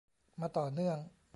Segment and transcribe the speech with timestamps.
[0.39, 0.97] มาต่อเนื่อง